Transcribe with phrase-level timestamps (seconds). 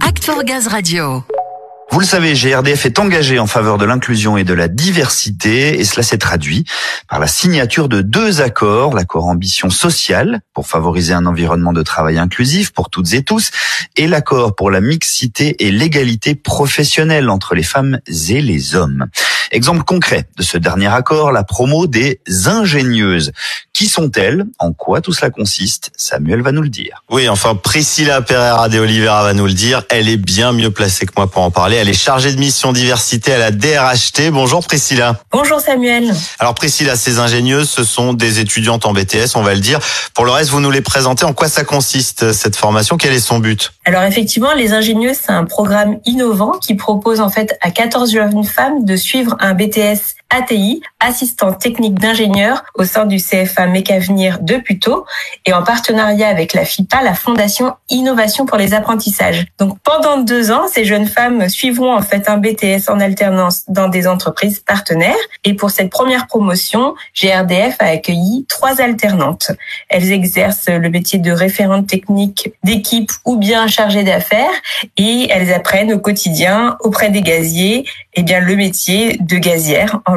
[0.00, 1.22] Act Gaz Radio.
[1.92, 5.84] Vous le savez, GRDF est engagé en faveur de l'inclusion et de la diversité et
[5.84, 6.64] cela s'est traduit
[7.08, 12.18] par la signature de deux accords, l'accord ambition sociale pour favoriser un environnement de travail
[12.18, 13.52] inclusif pour toutes et tous
[13.94, 19.06] et l'accord pour la mixité et l'égalité professionnelle entre les femmes et les hommes.
[19.52, 23.32] Exemple concret de ce dernier accord, la promo des ingénieuses.
[23.72, 24.44] Qui sont-elles?
[24.58, 25.90] En quoi tout cela consiste?
[25.96, 27.02] Samuel va nous le dire.
[27.10, 29.82] Oui, enfin Priscilla Pereira de Oliveira va nous le dire.
[29.90, 31.76] Elle est bien mieux placée que moi pour en parler.
[31.76, 34.30] Elle est chargée de mission diversité à la DRHT.
[34.30, 35.20] Bonjour Priscilla.
[35.30, 36.14] Bonjour Samuel.
[36.38, 39.78] Alors Priscilla, ces ingénieuses, ce sont des étudiantes en BTS, on va le dire.
[40.14, 41.24] Pour le reste, vous nous les présentez.
[41.24, 42.96] En quoi ça consiste cette formation?
[42.96, 43.72] Quel est son but?
[43.86, 48.42] Alors effectivement, les ingénieuses, c'est un programme innovant qui propose en fait à 14 jeunes
[48.42, 54.56] femmes de suivre un BTS ATI, assistant technique d'ingénieur au sein du CFA Mécavenir de
[54.56, 55.06] Puteaux
[55.44, 59.46] et en partenariat avec la FIPA, la Fondation Innovation pour les apprentissages.
[59.58, 63.88] Donc pendant deux ans, ces jeunes femmes suivront en fait un BTS en alternance dans
[63.88, 65.14] des entreprises partenaires
[65.44, 69.52] et pour cette première promotion, GRDF a accueilli trois alternantes.
[69.88, 74.50] Elles exercent le métier de référente technique d'équipe ou bien chargée d'affaires
[74.96, 77.84] et elles apprennent au quotidien auprès des gaziers
[78.16, 80.15] eh bien le métier de gazière en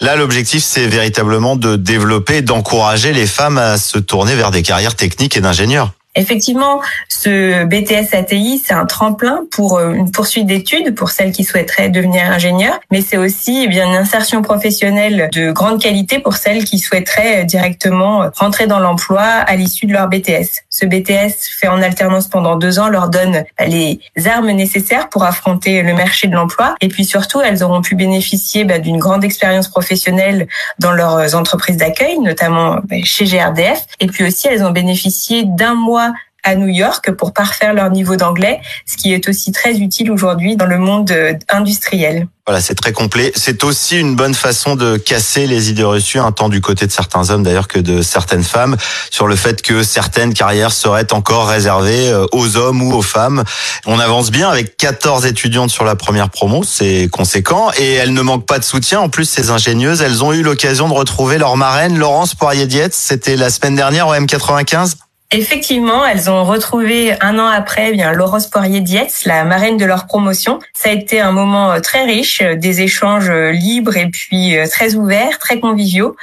[0.00, 4.96] Là, l'objectif, c'est véritablement de développer, d'encourager les femmes à se tourner vers des carrières
[4.96, 5.92] techniques et d'ingénieurs.
[6.20, 11.44] Effectivement, ce BTS ATI, c'est un tremplin pour euh, une poursuite d'études pour celles qui
[11.44, 16.34] souhaiteraient devenir ingénieurs, mais c'est aussi eh bien une insertion professionnelle de grande qualité pour
[16.34, 20.60] celles qui souhaiteraient euh, directement rentrer dans l'emploi à l'issue de leur BTS.
[20.68, 25.24] Ce BTS fait en alternance pendant deux ans leur donne bah, les armes nécessaires pour
[25.24, 29.24] affronter le marché de l'emploi et puis surtout elles auront pu bénéficier bah, d'une grande
[29.24, 30.48] expérience professionnelle
[30.78, 35.74] dans leurs entreprises d'accueil, notamment bah, chez GRDF, et puis aussi elles ont bénéficié d'un
[35.74, 36.09] mois
[36.44, 40.56] à New York pour parfaire leur niveau d'anglais, ce qui est aussi très utile aujourd'hui
[40.56, 42.26] dans le monde euh, industriel.
[42.46, 43.30] Voilà, c'est très complet.
[43.36, 46.90] C'est aussi une bonne façon de casser les idées reçues, un tant du côté de
[46.90, 48.76] certains hommes d'ailleurs que de certaines femmes,
[49.10, 53.44] sur le fait que certaines carrières seraient encore réservées euh, aux hommes ou aux femmes.
[53.86, 58.22] On avance bien avec 14 étudiantes sur la première promo, c'est conséquent, et elles ne
[58.22, 59.00] manquent pas de soutien.
[59.00, 62.96] En plus, ces ingénieuses, elles ont eu l'occasion de retrouver leur marraine, Laurence Poirier-Dietz.
[62.96, 64.94] C'était la semaine dernière au M95.
[65.32, 70.06] Effectivement, elles ont retrouvé un an après eh bien Laurence Poirier-Dietz, la marraine de leur
[70.06, 70.58] promotion.
[70.74, 74.56] Ça a été un moment euh, très riche, euh, des échanges euh, libres et puis
[74.68, 76.16] très ouverts, très conviviaux.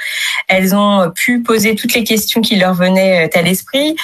[0.48, 3.96] Elles ont pu poser toutes les questions qui leur venaient à l'esprit,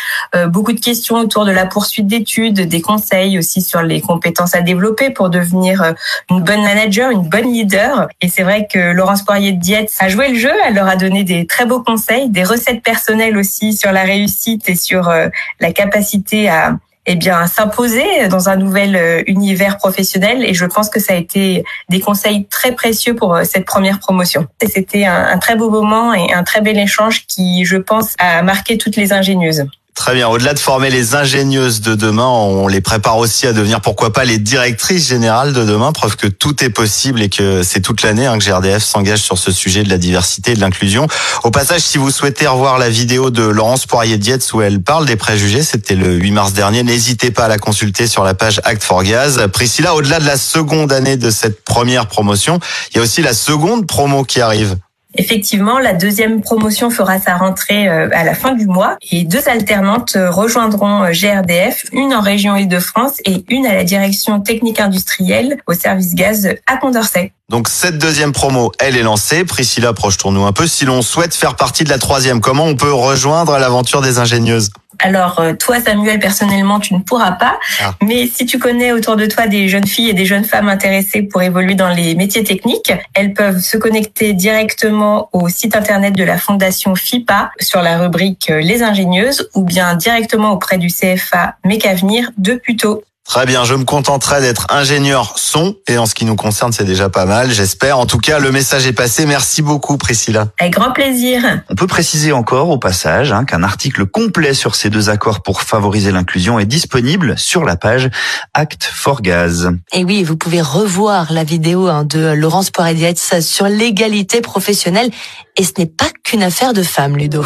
[0.48, 4.60] beaucoup de questions autour de la poursuite d'études, des conseils aussi sur les compétences à
[4.60, 5.94] développer pour devenir
[6.30, 8.08] une bonne manager, une bonne leader.
[8.20, 11.46] Et c'est vrai que Laurence Poirier-Dietz a joué le jeu, elle leur a donné des
[11.46, 15.28] très beaux conseils, des recettes personnelles aussi sur la réussite et sur euh,
[15.60, 16.76] la capacité à
[17.06, 21.16] eh bien s'imposer dans un nouvel euh, univers professionnel et je pense que ça a
[21.16, 24.46] été des conseils très précieux pour euh, cette première promotion.
[24.66, 28.78] C'était un, très beau moment et un très bel échange qui, je pense, a marqué
[28.78, 29.66] toutes les ingénieuses.
[29.94, 30.28] Très bien.
[30.28, 34.24] Au-delà de former les ingénieuses de demain, on les prépare aussi à devenir, pourquoi pas,
[34.24, 35.92] les directrices générales de demain.
[35.92, 39.38] Preuve que tout est possible et que c'est toute l'année hein, que GRDF s'engage sur
[39.38, 41.06] ce sujet de la diversité et de l'inclusion.
[41.44, 45.16] Au passage, si vous souhaitez revoir la vidéo de Laurence Poirier-Dietz où elle parle des
[45.16, 48.82] préjugés, c'était le 8 mars dernier, n'hésitez pas à la consulter sur la page Act
[48.82, 49.46] for Gaz.
[49.52, 52.58] Priscilla, au-delà de la seconde année de cette première promotion,
[52.90, 54.76] il y a aussi la seconde promo qui arrive.
[55.16, 59.48] Effectivement, la deuxième promotion fera sa rentrée euh, à la fin du mois et deux
[59.48, 64.80] alternantes euh, rejoindront euh, GRDF, une en région Île-de-France et une à la direction technique
[64.80, 67.32] industrielle au service gaz à Condorcet.
[67.48, 69.44] Donc cette deuxième promo, elle est lancée.
[69.44, 70.66] Priscilla, projetons-nous un peu.
[70.66, 74.70] Si l'on souhaite faire partie de la troisième, comment on peut rejoindre l'aventure des ingénieuses?
[74.98, 77.94] Alors euh, toi Samuel personnellement tu ne pourras pas, ah.
[78.02, 81.22] mais si tu connais autour de toi des jeunes filles et des jeunes femmes intéressées
[81.22, 86.24] pour évoluer dans les métiers techniques, elles peuvent se connecter directement au site internet de
[86.24, 91.56] la fondation FIPA sur la rubrique euh, Les ingénieuses ou bien directement auprès du CFA
[91.64, 93.04] Mécavenir de Puteaux.
[93.24, 96.84] Très bien, je me contenterai d'être ingénieur son et en ce qui nous concerne, c'est
[96.84, 97.98] déjà pas mal, j'espère.
[97.98, 99.26] En tout cas, le message est passé.
[99.26, 100.48] Merci beaucoup, Priscilla.
[100.60, 101.40] Avec grand plaisir.
[101.70, 105.62] On peut préciser encore au passage hein, qu'un article complet sur ces deux accords pour
[105.62, 108.10] favoriser l'inclusion est disponible sur la page
[108.52, 109.70] Act for Gaz.
[109.92, 115.10] Et oui, vous pouvez revoir la vidéo hein, de Laurence Poiredietz sur l'égalité professionnelle.
[115.56, 117.44] Et ce n'est pas qu'une affaire de femmes, Ludo.